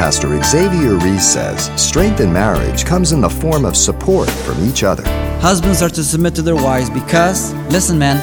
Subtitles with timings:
[0.00, 4.82] Pastor Xavier Reese says strength in marriage comes in the form of support from each
[4.82, 5.02] other.
[5.42, 8.16] Husbands are to submit to their wives because, listen, men,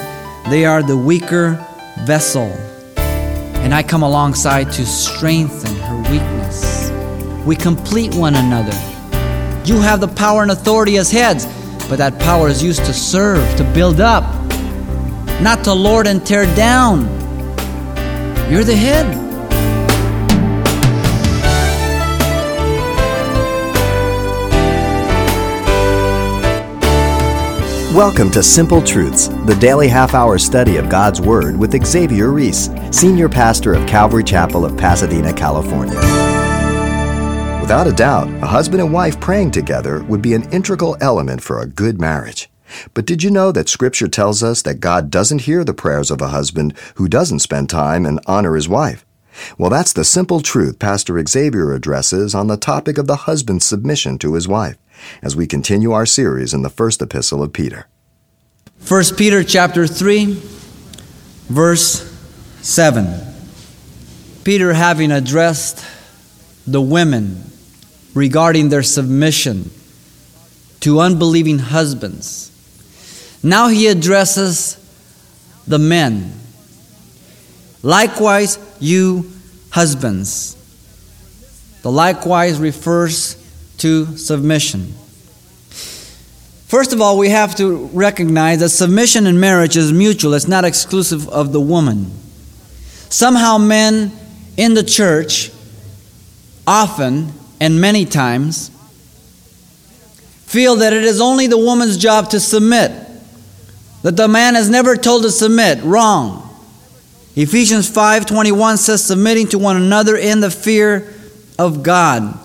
[0.50, 1.64] they are the weaker
[2.00, 2.48] vessel.
[2.98, 6.90] And I come alongside to strengthen her weakness.
[7.46, 8.76] We complete one another.
[9.64, 11.46] You have the power and authority as heads,
[11.88, 14.24] but that power is used to serve, to build up,
[15.44, 17.02] not to lord and tear down.
[18.50, 19.27] You're the head.
[27.94, 32.70] Welcome to Simple Truths, the daily half hour study of God's Word with Xavier Reese,
[32.92, 35.96] Senior Pastor of Calvary Chapel of Pasadena, California.
[37.62, 41.62] Without a doubt, a husband and wife praying together would be an integral element for
[41.62, 42.50] a good marriage.
[42.94, 46.20] But did you know that Scripture tells us that God doesn't hear the prayers of
[46.20, 49.06] a husband who doesn't spend time and honor his wife?
[49.58, 54.18] Well, that's the simple truth Pastor Xavier addresses on the topic of the husband's submission
[54.20, 54.78] to his wife
[55.22, 57.88] as we continue our series in the first epistle of Peter.
[58.88, 60.40] 1 Peter chapter 3
[61.50, 62.14] verse
[62.62, 63.08] 7.
[64.44, 65.86] Peter having addressed
[66.66, 67.44] the women
[68.14, 69.70] regarding their submission
[70.82, 72.52] to unbelieving husbands.
[73.44, 74.78] Now he addresses
[75.66, 76.34] the men.
[77.84, 79.32] Likewise, you
[79.72, 80.56] husbands.
[81.84, 83.36] The likewise refers
[83.78, 84.94] to submission.
[86.68, 90.66] First of all, we have to recognize that submission in marriage is mutual, it's not
[90.66, 92.12] exclusive of the woman.
[93.10, 94.12] Somehow, men
[94.58, 95.52] in the church,
[96.66, 97.32] often
[97.62, 98.70] and many times,
[100.46, 102.92] feel that it is only the woman's job to submit,
[104.02, 105.82] that the man is never told to submit.
[105.84, 106.47] Wrong.
[107.38, 111.14] Ephesians 5:21 says submitting to one another in the fear
[111.60, 112.38] of God.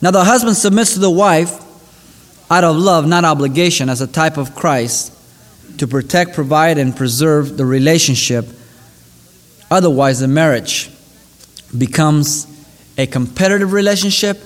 [0.00, 1.52] Now, the husband submits to the wife
[2.50, 5.12] out of love, not obligation, as a type of Christ
[5.76, 8.48] to protect, provide, and preserve the relationship.
[9.70, 10.90] Otherwise, the marriage
[11.76, 12.46] becomes
[12.96, 14.42] a competitive relationship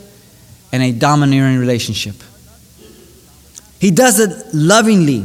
[0.72, 2.16] and a domineering relationship.
[3.78, 5.24] He does it lovingly,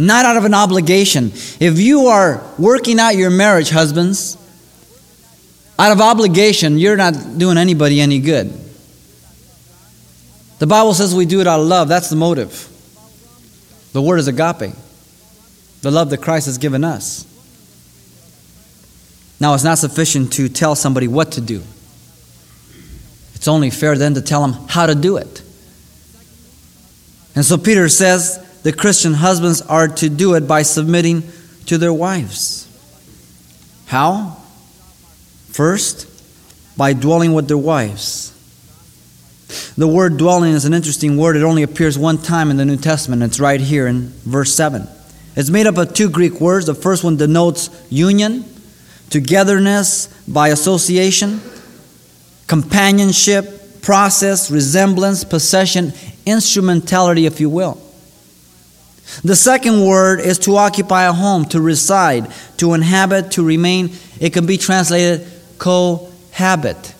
[0.00, 1.32] not out of an obligation.
[1.60, 4.36] If you are working out your marriage, husbands,
[5.78, 8.52] out of obligation, you're not doing anybody any good.
[10.58, 11.88] The Bible says we do it out of love.
[11.88, 12.68] That's the motive.
[13.92, 14.74] The word is agape,
[15.80, 17.26] the love that Christ has given us.
[19.40, 21.62] Now, it's not sufficient to tell somebody what to do.
[23.34, 25.42] It's only fair then to tell them how to do it.
[27.34, 31.22] And so Peter says the Christian husbands are to do it by submitting
[31.66, 32.66] to their wives.
[33.86, 34.36] How?
[35.48, 36.06] First,
[36.76, 38.28] by dwelling with their wives.
[39.76, 41.36] The word dwelling is an interesting word.
[41.36, 43.22] It only appears one time in the New Testament.
[43.22, 44.86] It's right here in verse 7.
[45.36, 46.66] It's made up of two Greek words.
[46.66, 48.44] The first one denotes union,
[49.10, 51.40] togetherness by association,
[52.46, 55.92] companionship, process, resemblance, possession,
[56.26, 57.79] instrumentality, if you will.
[59.24, 63.90] The second word is to occupy a home, to reside, to inhabit, to remain.
[64.20, 65.26] It can be translated
[65.58, 66.94] cohabit.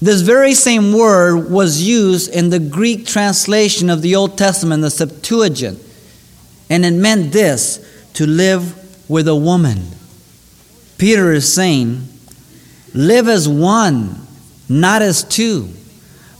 [0.00, 4.90] This very same word was used in the Greek translation of the Old Testament, the
[4.90, 5.78] Septuagint.
[6.68, 7.84] And it meant this
[8.14, 9.86] to live with a woman.
[10.98, 12.08] Peter is saying,
[12.94, 14.26] live as one,
[14.68, 15.68] not as two,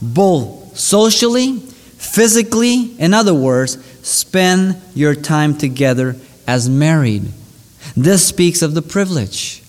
[0.01, 7.25] both socially, physically, in other words, spend your time together as married.
[7.97, 9.63] This speaks of the privilege.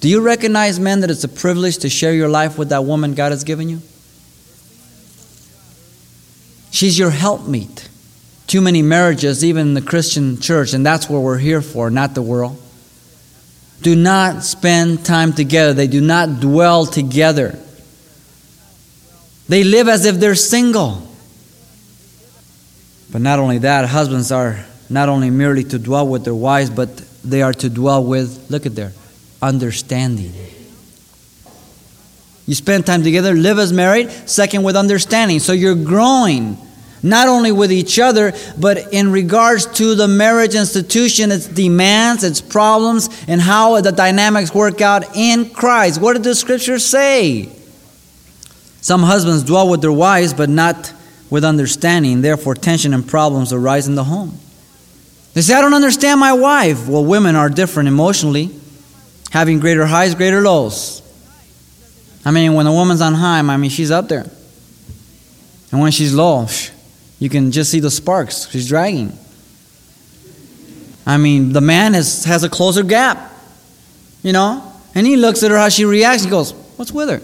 [0.00, 3.14] Do you recognize, men, that it's a privilege to share your life with that woman
[3.14, 3.80] God has given you?
[6.70, 7.88] She's your helpmeet.
[8.46, 12.14] Too many marriages, even in the Christian church, and that's what we're here for, not
[12.14, 12.60] the world,
[13.80, 15.72] do not spend time together.
[15.72, 17.58] They do not dwell together.
[19.48, 21.06] They live as if they're single.
[23.14, 26.96] But not only that, husbands are not only merely to dwell with their wives, but
[27.22, 28.90] they are to dwell with, look at there,
[29.40, 30.32] understanding.
[32.44, 35.38] You spend time together, live as married, second, with understanding.
[35.38, 36.58] So you're growing
[37.04, 42.40] not only with each other, but in regards to the marriage institution, its demands, its
[42.40, 46.00] problems, and how the dynamics work out in Christ.
[46.00, 47.48] What did the scripture say?
[48.80, 50.92] Some husbands dwell with their wives, but not
[51.34, 52.22] with understanding.
[52.22, 54.38] Therefore, tension and problems arise in the home.
[55.34, 56.86] They say, I don't understand my wife.
[56.86, 58.50] Well, women are different emotionally
[59.32, 61.02] having greater highs, greater lows.
[62.24, 64.24] I mean, when a woman's on high, I mean, she's up there.
[65.72, 66.46] And when she's low,
[67.18, 68.48] you can just see the sparks.
[68.48, 69.12] She's dragging.
[71.04, 73.32] I mean, the man is, has a closer gap,
[74.22, 74.72] you know?
[74.94, 77.20] And he looks at her, how she reacts, he goes, What's with her?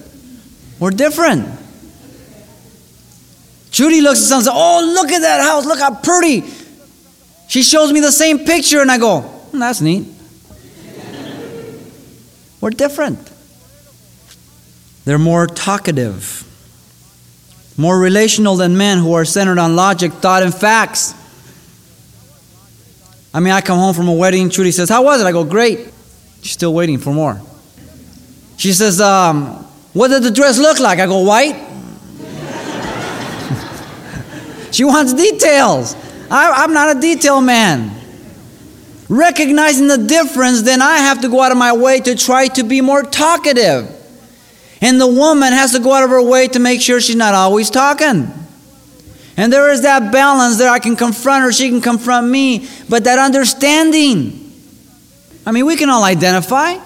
[0.81, 1.60] We're different.
[3.71, 5.65] Judy looks at something Oh, look at that house.
[5.65, 6.45] Look how pretty.
[7.49, 10.07] She shows me the same picture, and I go, hmm, That's neat.
[12.61, 13.19] We're different.
[15.05, 16.45] They're more talkative,
[17.77, 21.15] more relational than men who are centered on logic, thought, and facts.
[23.33, 24.51] I mean, I come home from a wedding.
[24.51, 25.25] Trudy says, How was it?
[25.25, 25.89] I go, Great.
[26.43, 27.41] She's still waiting for more.
[28.59, 29.47] She says, um,
[29.95, 30.99] What did the dress look like?
[30.99, 31.70] I go, White.
[34.73, 35.95] She wants details.
[36.31, 37.97] I, I'm not a detail man.
[39.09, 42.63] Recognizing the difference, then I have to go out of my way to try to
[42.63, 43.97] be more talkative.
[44.81, 47.35] And the woman has to go out of her way to make sure she's not
[47.35, 48.33] always talking.
[49.37, 50.71] And there is that balance there.
[50.71, 54.37] I can confront her, she can confront me, but that understanding.
[55.45, 56.77] I mean, we can all identify.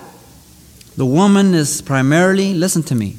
[0.96, 3.16] The woman is primarily, listen to me,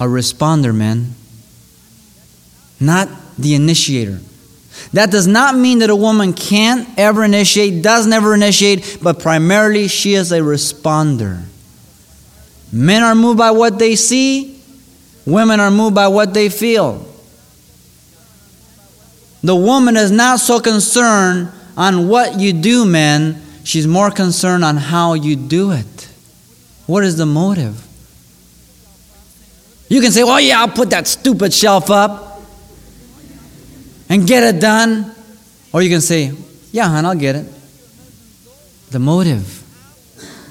[0.00, 1.14] a responder, man,
[2.82, 3.08] not
[3.38, 4.20] the initiator.
[4.92, 9.88] That does not mean that a woman can't ever initiate, does never initiate, but primarily
[9.88, 11.44] she is a responder.
[12.72, 14.60] Men are moved by what they see,
[15.26, 17.06] women are moved by what they feel.
[19.42, 23.42] The woman is not so concerned on what you do, men.
[23.64, 26.08] She's more concerned on how you do it.
[26.86, 27.86] What is the motive?
[29.88, 32.31] You can say, well, yeah, I'll put that stupid shelf up
[34.08, 35.14] and get it done.
[35.72, 36.32] Or you can say,
[36.70, 37.46] yeah, hon, I'll get it.
[38.90, 39.62] The motive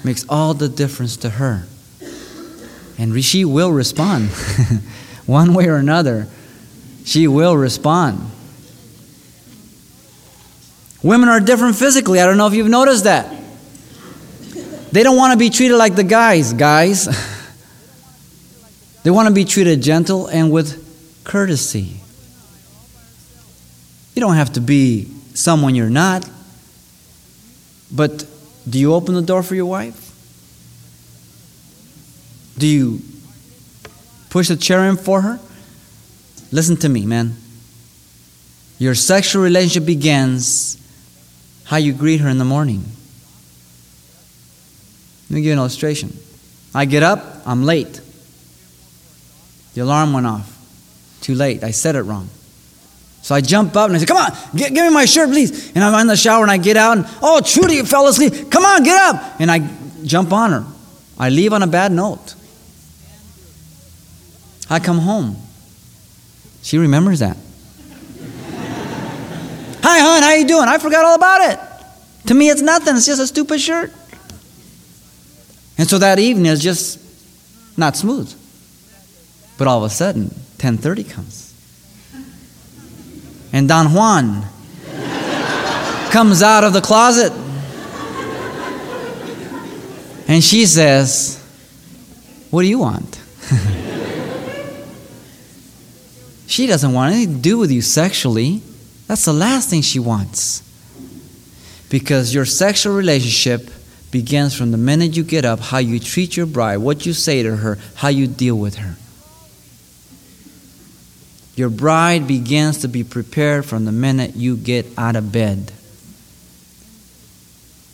[0.04, 1.64] makes all the difference to her.
[2.98, 4.30] And she will respond.
[5.26, 6.28] One way or another,
[7.04, 8.30] she will respond.
[11.02, 12.20] Women are different physically.
[12.20, 13.32] I don't know if you've noticed that.
[14.92, 17.06] They don't want to be treated like the guys, guys.
[19.02, 22.00] they want to be treated gentle and with courtesy.
[24.14, 26.28] You don't have to be someone you're not.
[27.90, 28.26] But
[28.68, 30.10] do you open the door for your wife?
[32.58, 33.00] Do you
[34.30, 35.40] push a chair in for her?
[36.50, 37.36] Listen to me, man.
[38.78, 40.78] Your sexual relationship begins
[41.64, 42.84] how you greet her in the morning.
[45.28, 46.16] Let me give you an illustration.
[46.74, 48.00] I get up, I'm late.
[49.74, 50.58] The alarm went off.
[51.22, 51.62] Too late.
[51.62, 52.28] I said it wrong.
[53.22, 55.72] So I jump up and I say, Come on, get, give me my shirt, please.
[55.74, 58.50] And I'm in the shower and I get out and, Oh, Trudy you fell asleep.
[58.50, 59.40] Come on, get up.
[59.40, 59.60] And I
[60.04, 60.66] jump on her.
[61.18, 62.34] I leave on a bad note.
[64.68, 65.36] I come home.
[66.62, 67.36] She remembers that.
[69.82, 70.68] Hi, hon, how you doing?
[70.68, 71.60] I forgot all about it.
[72.26, 72.96] To me, it's nothing.
[72.96, 73.92] It's just a stupid shirt.
[75.78, 76.98] And so that evening is just
[77.76, 78.32] not smooth.
[79.58, 81.41] But all of a sudden, 10:30 comes.
[83.52, 84.44] And Don Juan
[86.10, 87.32] comes out of the closet.
[90.26, 91.38] And she says,
[92.50, 93.20] "What do you want?"
[96.46, 98.62] she doesn't want anything to do with you sexually.
[99.06, 100.62] That's the last thing she wants.
[101.90, 103.70] Because your sexual relationship
[104.10, 107.42] begins from the minute you get up, how you treat your bride, what you say
[107.42, 108.96] to her, how you deal with her.
[111.54, 115.72] Your bride begins to be prepared from the minute you get out of bed.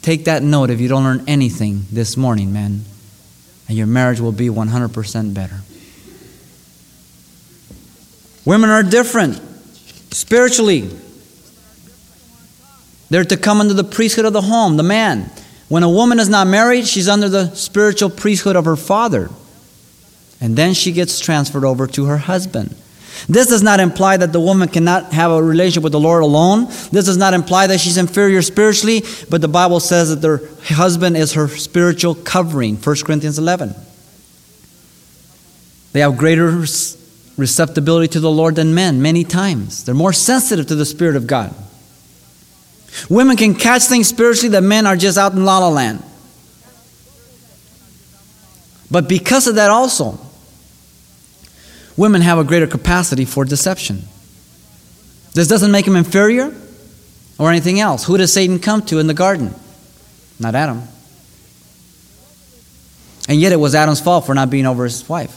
[0.03, 2.85] Take that note if you don't learn anything this morning, man,
[3.69, 5.61] and your marriage will be 100% better.
[8.45, 9.43] Women are different
[10.15, 10.89] spiritually.
[13.11, 15.31] They're to come under the priesthood of the home, the man.
[15.69, 19.29] When a woman is not married, she's under the spiritual priesthood of her father.
[20.41, 22.75] And then she gets transferred over to her husband.
[23.27, 26.67] This does not imply that the woman cannot have a relationship with the Lord alone.
[26.93, 30.41] This does not imply that she's inferior spiritually, but the Bible says that her
[30.75, 32.77] husband is her spiritual covering.
[32.77, 33.75] 1 Corinthians 11.
[35.93, 36.65] They have greater
[37.37, 39.85] receptibility to the Lord than men many times.
[39.85, 41.55] They're more sensitive to the Spirit of God.
[43.09, 46.03] Women can catch things spiritually that men are just out in la la land.
[48.91, 50.19] But because of that, also,
[51.99, 54.05] women have a greater capacity for deception.
[55.35, 56.55] This doesn't make them inferior
[57.39, 58.05] or anything else.
[58.05, 59.55] Who does Satan come to in the garden?
[60.39, 60.85] Not Adam.
[63.29, 65.37] And yet it was Adam's fault for not being over his wife.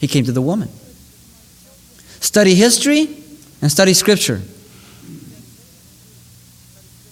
[0.00, 0.68] He came to the woman.
[2.18, 3.16] Study history
[3.60, 4.40] and study scripture.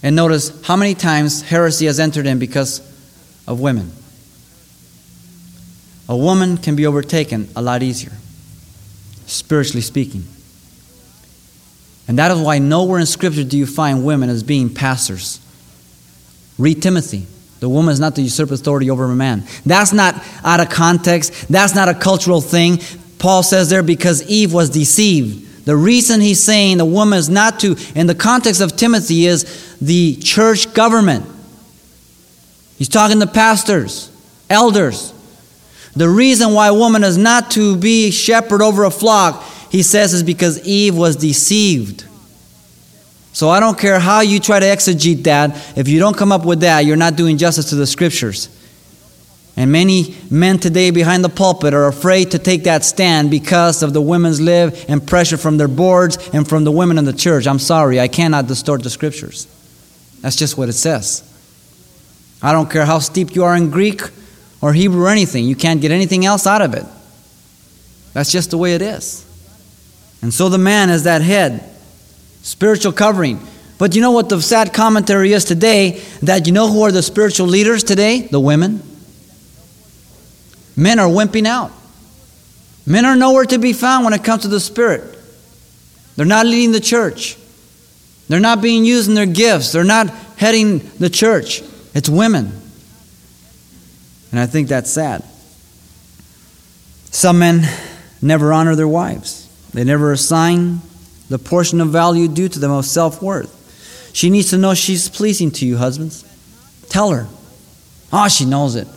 [0.03, 2.79] And notice how many times heresy has entered in because
[3.47, 3.91] of women.
[6.09, 8.11] A woman can be overtaken a lot easier,
[9.25, 10.25] spiritually speaking.
[12.07, 15.39] And that is why nowhere in Scripture do you find women as being pastors.
[16.57, 17.25] Read Timothy.
[17.61, 19.43] The woman is not to usurp authority over a man.
[19.65, 21.47] That's not out of context.
[21.47, 22.79] That's not a cultural thing.
[23.19, 25.65] Paul says there because Eve was deceived.
[25.65, 29.77] The reason he's saying the woman is not to, in the context of Timothy, is
[29.79, 31.25] the church government.
[32.77, 34.09] He's talking to pastors,
[34.49, 35.13] elders.
[35.95, 40.23] The reason why woman is not to be shepherd over a flock, he says, is
[40.23, 42.05] because Eve was deceived.
[43.33, 45.77] So I don't care how you try to exegete that.
[45.77, 48.49] If you don't come up with that, you're not doing justice to the scriptures.
[49.57, 53.93] And many men today behind the pulpit are afraid to take that stand because of
[53.93, 57.47] the women's lib and pressure from their boards and from the women in the church.
[57.47, 59.47] I'm sorry, I cannot distort the scriptures.
[60.21, 61.27] That's just what it says.
[62.41, 64.01] I don't care how steep you are in Greek
[64.61, 66.85] or Hebrew or anything, you can't get anything else out of it.
[68.13, 69.25] That's just the way it is.
[70.21, 71.63] And so the man is that head,
[72.43, 73.39] spiritual covering.
[73.77, 76.01] But you know what the sad commentary is today?
[76.21, 78.21] That you know who are the spiritual leaders today?
[78.21, 78.83] The women.
[80.75, 81.71] Men are wimping out.
[82.85, 85.17] Men are nowhere to be found when it comes to the Spirit.
[86.15, 87.37] They're not leading the church.
[88.27, 89.71] They're not being used in their gifts.
[89.71, 91.63] They're not heading the church.
[91.93, 92.60] It's women.
[94.31, 95.23] And I think that's sad.
[97.11, 97.67] Some men
[98.21, 100.81] never honor their wives, they never assign
[101.29, 103.57] the portion of value due to them of self worth.
[104.13, 106.25] She needs to know she's pleasing to you, husbands.
[106.89, 107.27] Tell her.
[108.11, 108.87] Oh, she knows it.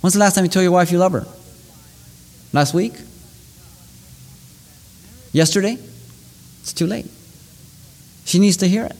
[0.00, 1.26] When's the last time you told your wife you love her?
[2.52, 2.94] Last week?
[5.32, 5.78] Yesterday?
[6.60, 7.06] It's too late.
[8.24, 8.96] She needs to hear it.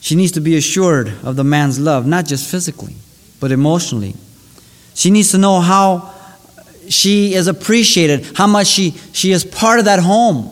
[0.00, 2.94] She needs to be assured of the man's love, not just physically,
[3.44, 4.14] but emotionally.
[4.94, 6.14] She needs to know how
[6.88, 10.50] she is appreciated, how much she, she is part of that home.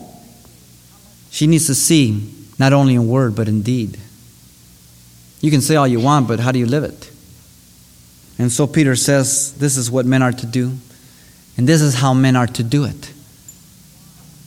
[1.31, 3.99] She needs to see, not only in word, but in deed.
[5.41, 7.09] You can say all you want, but how do you live it?
[8.37, 10.73] And so Peter says, This is what men are to do,
[11.57, 13.11] and this is how men are to do it.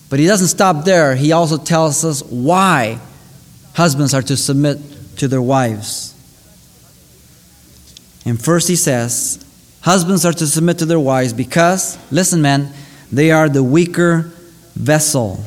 [0.08, 1.16] But he doesn't stop there.
[1.16, 3.00] He also tells us why
[3.74, 4.78] husbands are to submit
[5.16, 6.12] to their wives.
[8.26, 9.42] And first he says,
[9.82, 12.72] Husbands are to submit to their wives because, listen, men,
[13.12, 14.32] they are the weaker
[14.74, 15.44] vessel.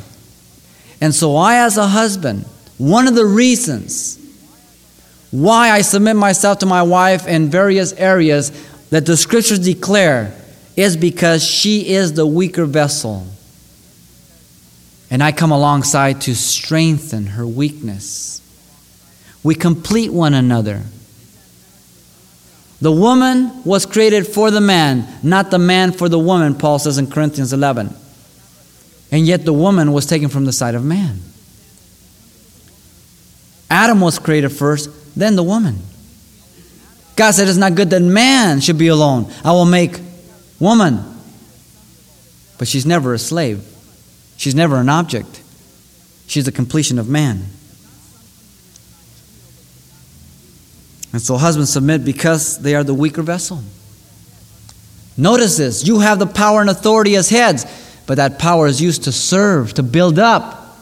[1.02, 2.46] And so, I, as a husband,
[2.78, 4.18] one of the reasons
[5.32, 8.52] why I submit myself to my wife in various areas
[8.92, 10.34] that the scriptures declare
[10.78, 13.28] is because she is the weaker vessel.
[15.12, 18.42] And I come alongside to strengthen her weakness.
[19.44, 20.84] We complete one another.
[22.82, 26.98] The woman was created for the man, not the man for the woman, Paul says
[26.98, 27.94] in Corinthians 11.
[29.12, 31.20] And yet the woman was taken from the side of man.
[33.70, 35.80] Adam was created first, then the woman.
[37.16, 39.32] God said it's not good that man should be alone.
[39.44, 40.00] I will make
[40.60, 41.04] woman.
[42.58, 43.66] But she's never a slave.
[44.38, 45.42] She's never an object.
[46.28, 47.48] She's the completion of man.
[51.12, 53.64] And so husbands submit because they are the weaker vessel.
[55.18, 57.66] Notice this you have the power and authority as heads,
[58.06, 60.78] but that power is used to serve, to build up,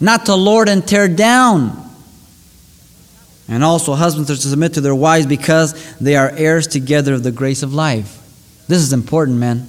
[0.00, 1.78] not to lord and tear down.
[3.48, 7.22] And also, husbands are to submit to their wives because they are heirs together of
[7.22, 8.18] the grace of life.
[8.66, 9.68] This is important, men.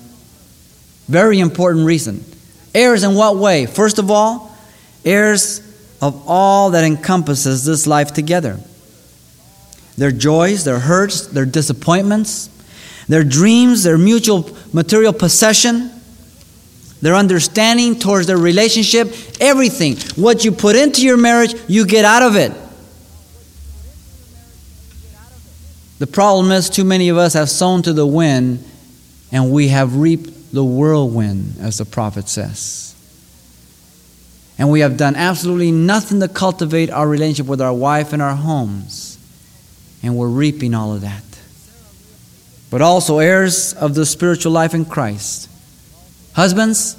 [1.07, 2.23] Very important reason.
[2.73, 3.65] Heirs in what way?
[3.65, 4.55] First of all,
[5.03, 5.59] heirs
[6.01, 8.59] of all that encompasses this life together
[9.97, 12.49] their joys, their hurts, their disappointments,
[13.07, 15.91] their dreams, their mutual material possession,
[17.01, 19.97] their understanding towards their relationship, everything.
[20.21, 22.53] What you put into your marriage, you get out of it.
[25.99, 28.63] The problem is, too many of us have sown to the wind
[29.31, 32.95] and we have reaped the whirlwind, as the prophet says.
[34.57, 38.35] And we have done absolutely nothing to cultivate our relationship with our wife and our
[38.35, 39.12] homes
[40.03, 41.23] and we're reaping all of that.
[42.69, 45.49] But also heirs of the spiritual life in Christ.
[46.33, 46.97] Husbands,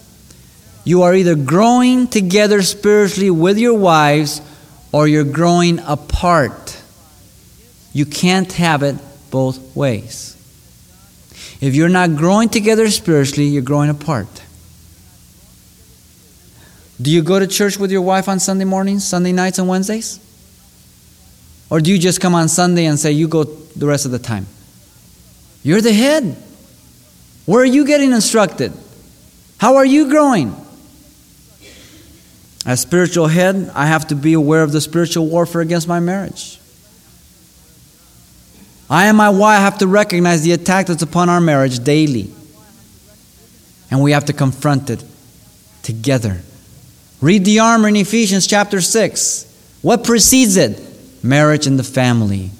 [0.84, 4.40] you are either growing together spiritually with your wives
[4.92, 6.80] or you're growing apart.
[7.92, 8.96] You can't have it
[9.30, 10.30] both ways.
[11.60, 14.28] If you're not growing together spiritually, you're growing apart.
[17.00, 20.20] Do you go to church with your wife on Sunday mornings, Sunday nights, and Wednesdays?
[21.70, 24.18] Or do you just come on Sunday and say, you go the rest of the
[24.18, 24.46] time?
[25.62, 26.36] You're the head.
[27.46, 28.72] Where are you getting instructed?
[29.58, 30.54] How are you growing?
[32.66, 36.58] As spiritual head, I have to be aware of the spiritual warfare against my marriage.
[38.88, 42.30] I and my wife have to recognize the attack that's upon our marriage daily.
[43.90, 45.04] And we have to confront it
[45.82, 46.40] together.
[47.20, 49.78] Read the armor in Ephesians chapter 6.
[49.82, 50.78] What precedes it?
[51.24, 52.50] Marriage and the family.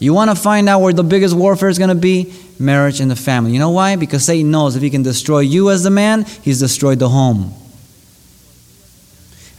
[0.00, 2.34] You want to find out where the biggest warfare is going to be?
[2.58, 3.52] Marriage and the family.
[3.52, 3.94] You know why?
[3.94, 7.54] Because Satan knows if he can destroy you as the man, he's destroyed the home.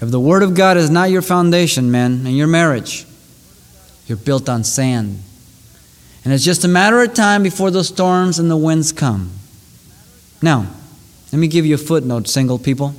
[0.01, 3.05] If the Word of God is not your foundation, man, and your marriage,
[4.07, 5.23] you're built on sand.
[6.25, 9.31] And it's just a matter of time before the storms and the winds come.
[10.41, 10.67] Now,
[11.31, 12.93] let me give you a footnote, single people.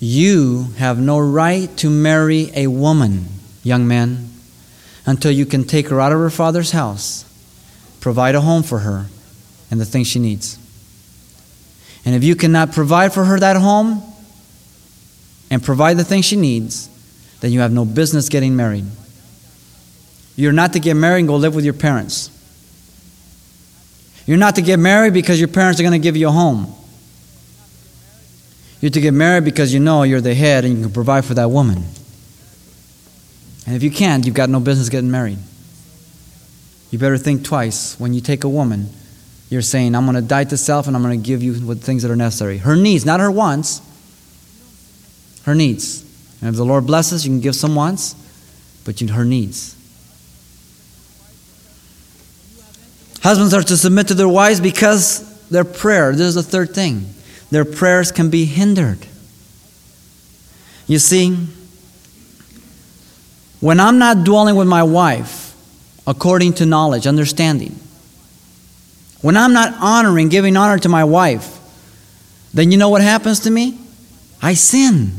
[0.00, 3.26] You have no right to marry a woman,
[3.68, 4.30] young man,
[5.06, 7.24] until you can take her out of her father's house,
[8.00, 9.06] provide a home for her,
[9.70, 10.58] and the things she needs.
[12.04, 14.02] And if you cannot provide for her that home
[15.50, 16.88] and provide the things she needs,
[17.40, 18.86] then you have no business getting married.
[20.36, 22.30] You're not to get married and go live with your parents.
[24.26, 26.74] You're not to get married because your parents are going to give you a home.
[28.80, 31.34] You're to get married because you know you're the head and you can provide for
[31.34, 31.84] that woman.
[33.68, 35.36] And if you can't, you've got no business getting married.
[36.90, 38.88] You better think twice when you take a woman.
[39.50, 41.76] You're saying, I'm going to die to self and I'm going to give you what
[41.76, 42.56] things that are necessary.
[42.56, 43.82] Her needs, not her wants.
[45.42, 46.00] Her needs.
[46.40, 48.14] And if the Lord blesses, you can give some wants,
[48.86, 49.76] but you, her needs.
[53.22, 57.06] Husbands are to submit to their wives because their prayer, this is the third thing,
[57.50, 59.06] their prayers can be hindered.
[60.86, 61.48] You see,
[63.60, 65.54] when I'm not dwelling with my wife
[66.06, 67.78] according to knowledge, understanding,
[69.20, 71.58] when I'm not honoring, giving honor to my wife,
[72.54, 73.78] then you know what happens to me?
[74.40, 75.12] I sin.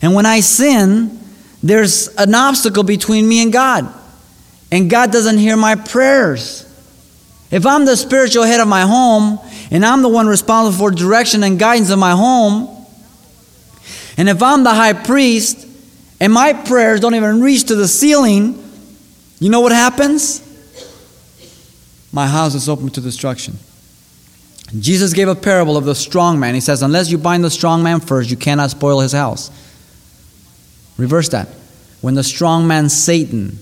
[0.00, 1.18] And when I sin,
[1.62, 3.92] there's an obstacle between me and God.
[4.70, 6.62] And God doesn't hear my prayers.
[7.50, 9.38] If I'm the spiritual head of my home
[9.70, 12.86] and I'm the one responsible for direction and guidance of my home,
[14.16, 15.63] and if I'm the high priest
[16.24, 18.58] and my prayers don't even reach to the ceiling,
[19.40, 20.40] you know what happens?
[22.14, 23.58] My house is open to destruction.
[24.80, 26.54] Jesus gave a parable of the strong man.
[26.54, 29.50] He says, Unless you bind the strong man first, you cannot spoil his house.
[30.96, 31.46] Reverse that.
[32.00, 33.58] When the strong man, Satan,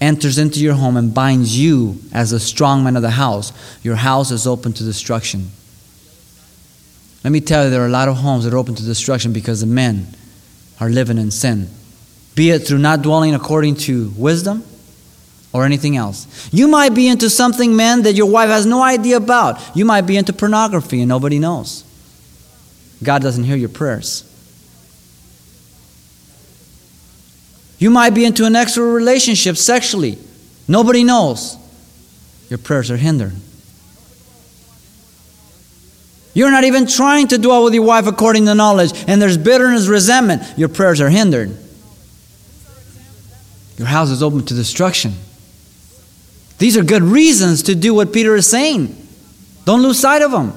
[0.00, 3.52] enters into your home and binds you as the strong man of the house,
[3.84, 5.52] your house is open to destruction.
[7.22, 9.32] Let me tell you, there are a lot of homes that are open to destruction
[9.32, 10.08] because the men
[10.80, 11.68] are living in sin,
[12.34, 14.64] be it through not dwelling according to wisdom
[15.52, 16.48] or anything else.
[16.52, 19.58] You might be into something, man, that your wife has no idea about.
[19.76, 21.82] You might be into pornography and nobody knows.
[23.02, 24.22] God doesn't hear your prayers.
[27.78, 30.18] You might be into an extra relationship sexually.
[30.66, 31.56] Nobody knows.
[32.48, 33.34] Your prayers are hindered.
[36.36, 39.86] You're not even trying to dwell with your wife according to knowledge, and there's bitterness,
[39.86, 40.42] resentment.
[40.58, 41.56] Your prayers are hindered.
[43.78, 45.14] Your house is open to destruction.
[46.58, 48.94] These are good reasons to do what Peter is saying.
[49.64, 50.52] Don't lose sight of them.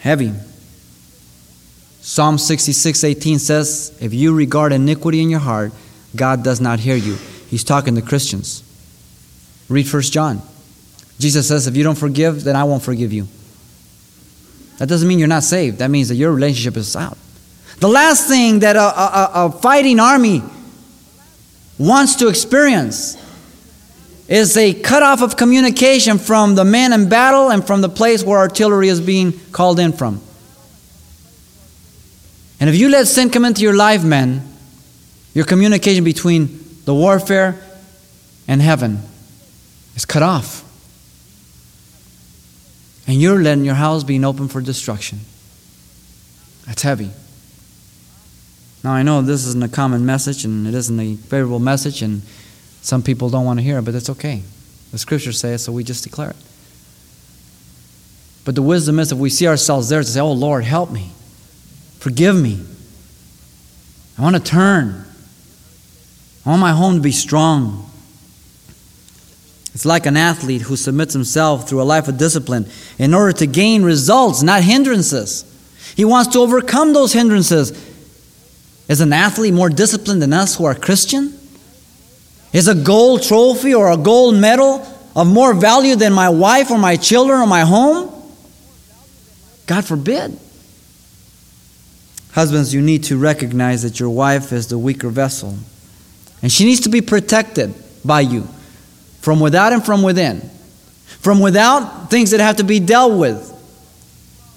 [0.00, 0.32] Heavy.
[2.00, 5.70] Psalm 66 18 says, If you regard iniquity in your heart,
[6.16, 7.14] God does not hear you.
[7.46, 8.64] He's talking to Christians.
[9.68, 10.42] Read 1 John.
[11.20, 13.28] Jesus says, If you don't forgive, then I won't forgive you.
[14.78, 15.78] That doesn't mean you're not saved.
[15.78, 17.18] That means that your relationship is out.
[17.78, 20.42] The last thing that a, a, a fighting army
[21.78, 23.16] wants to experience
[24.28, 28.38] is a cutoff of communication from the men in battle and from the place where
[28.38, 30.20] artillery is being called in from.
[32.60, 34.48] And if you let sin come into your life, men,
[35.34, 37.60] your communication between the warfare
[38.46, 39.00] and heaven
[39.96, 40.62] is cut off.
[43.06, 45.20] And you're letting your house being open for destruction.
[46.66, 47.10] That's heavy.
[48.84, 52.22] Now, I know this isn't a common message and it isn't a favorable message, and
[52.80, 54.42] some people don't want to hear it, but that's okay.
[54.90, 56.36] The scriptures say it, so we just declare it.
[58.44, 61.12] But the wisdom is if we see ourselves there to say, Oh Lord, help me.
[61.98, 62.60] Forgive me.
[64.18, 65.06] I want to turn.
[66.44, 67.88] I want my home to be strong.
[69.74, 72.66] It's like an athlete who submits himself through a life of discipline
[72.98, 75.44] in order to gain results, not hindrances.
[75.96, 77.70] He wants to overcome those hindrances.
[78.88, 81.38] Is an athlete more disciplined than us who are Christian?
[82.52, 86.78] Is a gold trophy or a gold medal of more value than my wife or
[86.78, 88.10] my children or my home?
[89.66, 90.38] God forbid.
[92.32, 95.56] Husbands, you need to recognize that your wife is the weaker vessel,
[96.42, 98.48] and she needs to be protected by you
[99.22, 100.40] from without and from within.
[101.20, 103.48] From without, things that have to be dealt with.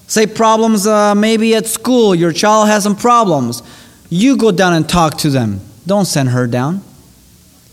[0.07, 3.61] Say problems uh, maybe at school, your child has some problems.
[4.09, 5.61] You go down and talk to them.
[5.85, 6.83] Don't send her down.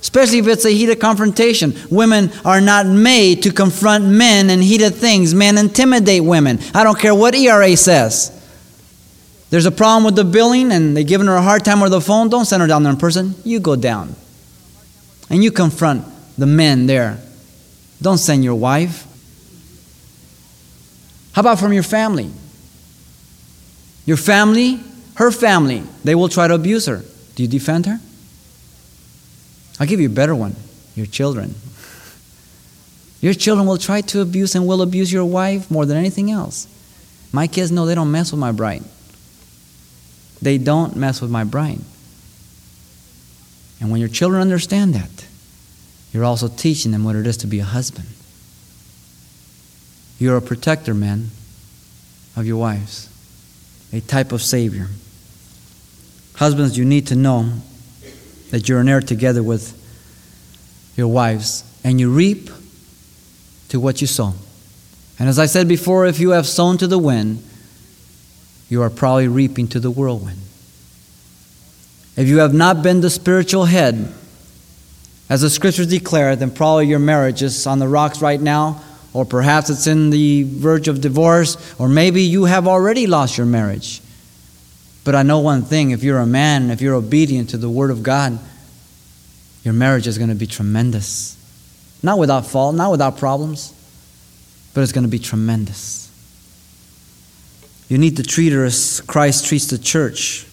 [0.00, 1.74] Especially if it's a heated confrontation.
[1.90, 5.34] Women are not made to confront men in heated things.
[5.34, 6.58] Men intimidate women.
[6.74, 8.38] I don't care what ERA says.
[9.48, 12.00] There's a problem with the billing and they're giving her a hard time over the
[12.00, 12.28] phone.
[12.28, 13.34] Don't send her down there in person.
[13.44, 14.14] You go down.
[15.30, 17.18] And you confront the men there.
[18.00, 19.06] Don't send your wife.
[21.32, 22.30] How about from your family?
[24.04, 24.80] Your family,
[25.14, 27.02] her family, they will try to abuse her.
[27.34, 28.00] Do you defend her?
[29.80, 30.54] I'll give you a better one
[30.94, 31.54] your children.
[33.20, 36.66] Your children will try to abuse and will abuse your wife more than anything else.
[37.32, 38.82] My kids know they don't mess with my bride.
[40.42, 41.80] They don't mess with my bride.
[43.80, 45.26] And when your children understand that,
[46.12, 48.06] you're also teaching them what it is to be a husband.
[50.18, 51.30] You're a protector, man,
[52.36, 53.08] of your wives,
[53.92, 54.88] a type of savior.
[56.34, 57.50] Husbands, you need to know
[58.50, 59.78] that you're an heir together with
[60.96, 62.50] your wives, and you reap
[63.70, 64.34] to what you sow.
[65.18, 67.42] And as I said before, if you have sown to the wind,
[68.68, 70.38] you are probably reaping to the whirlwind.
[72.16, 74.12] If you have not been the spiritual head,
[75.32, 78.82] as the scriptures declare, then probably your marriage is on the rocks right now,
[79.14, 83.46] or perhaps it's in the verge of divorce, or maybe you have already lost your
[83.46, 84.02] marriage.
[85.04, 87.90] But I know one thing if you're a man, if you're obedient to the Word
[87.90, 88.38] of God,
[89.64, 91.34] your marriage is going to be tremendous.
[92.02, 93.72] Not without fault, not without problems,
[94.74, 96.12] but it's going to be tremendous.
[97.88, 100.46] You need to treat her as Christ treats the church.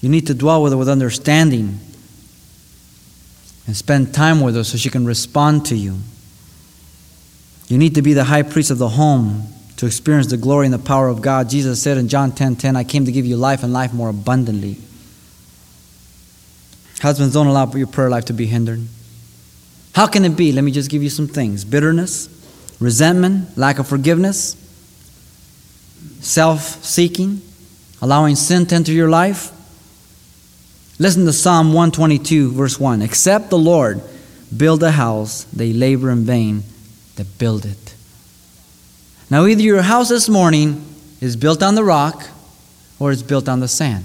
[0.00, 1.80] You need to dwell with her with understanding
[3.68, 5.98] and spend time with her so she can respond to you.
[7.68, 10.72] You need to be the high priest of the home to experience the glory and
[10.72, 11.50] the power of God.
[11.50, 13.92] Jesus said in John 10:10, 10, 10, I came to give you life and life
[13.92, 14.78] more abundantly.
[17.02, 18.80] Husbands, don't allow your prayer life to be hindered.
[19.94, 20.50] How can it be?
[20.50, 22.30] Let me just give you some things bitterness,
[22.80, 24.56] resentment, lack of forgiveness,
[26.20, 27.42] self seeking,
[28.00, 29.52] allowing sin to enter your life.
[31.00, 33.02] Listen to Psalm 122, verse 1.
[33.02, 34.02] Except the Lord
[34.56, 36.64] build a house, they labor in vain
[37.16, 37.94] that build it.
[39.30, 40.84] Now, either your house this morning
[41.20, 42.26] is built on the rock
[42.98, 44.04] or it's built on the sand.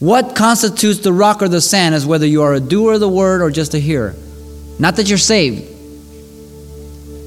[0.00, 3.08] What constitutes the rock or the sand is whether you are a doer of the
[3.08, 4.14] word or just a hearer.
[4.78, 5.72] Not that you're saved,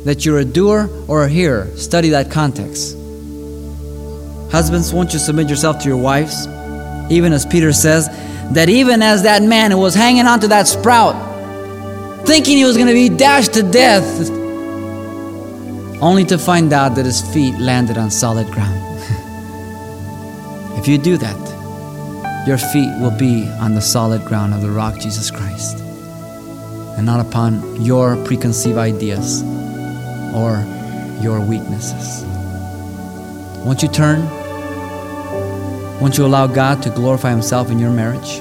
[0.05, 1.75] that you're a doer or a hearer.
[1.77, 2.95] Study that context.
[4.51, 6.45] Husbands, won't you submit yourself to your wives?
[7.09, 8.07] Even as Peter says,
[8.51, 11.15] that even as that man who was hanging onto that sprout,
[12.25, 14.29] thinking he was going to be dashed to death,
[16.01, 18.75] only to find out that his feet landed on solid ground.
[20.79, 24.99] if you do that, your feet will be on the solid ground of the rock,
[24.99, 25.79] Jesus Christ,
[26.97, 29.43] and not upon your preconceived ideas
[30.33, 30.65] or
[31.21, 32.23] your weaknesses.
[33.65, 34.38] Won't you turn?
[36.01, 38.39] Won't you allow God to glorify Himself in your marriage?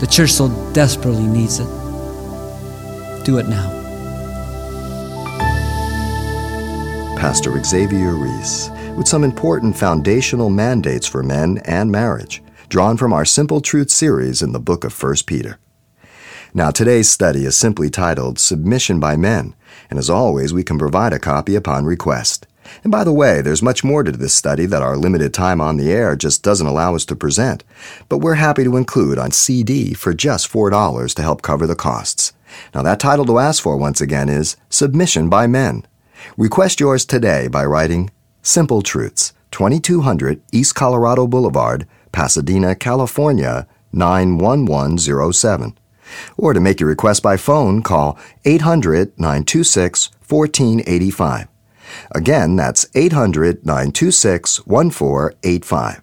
[0.00, 1.66] The church so desperately needs it.
[3.24, 3.70] Do it now.
[7.16, 13.24] Pastor Xavier Reese with some important foundational mandates for men and marriage, drawn from our
[13.24, 15.58] Simple Truth series in the book of 1 Peter.
[16.52, 19.54] Now, today's study is simply titled Submission by Men,
[19.90, 22.46] and as always, we can provide a copy upon request.
[22.82, 25.76] And by the way, there's much more to this study that our limited time on
[25.76, 27.64] the air just doesn't allow us to present,
[28.08, 32.32] but we're happy to include on CD for just $4 to help cover the costs.
[32.74, 35.86] Now, that title to ask for once again is Submission by Men.
[36.36, 38.10] Request yours today by writing
[38.42, 45.78] Simple Truths, 2200 East Colorado Boulevard, Pasadena, California, 91107.
[46.36, 51.48] Or to make your request by phone, call 800 926 1485.
[52.12, 56.02] Again, that's 800 926 1485.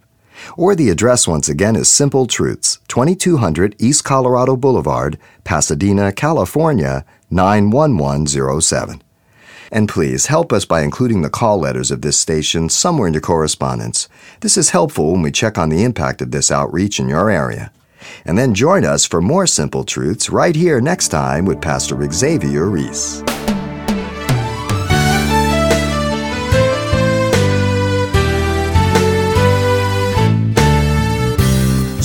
[0.58, 9.02] Or the address once again is Simple Truths, 2200 East Colorado Boulevard, Pasadena, California, 91107.
[9.72, 13.22] And please help us by including the call letters of this station somewhere in your
[13.22, 14.10] correspondence.
[14.42, 17.72] This is helpful when we check on the impact of this outreach in your area.
[18.26, 22.66] And then join us for more Simple Truths right here next time with Pastor Xavier
[22.66, 23.24] Reese.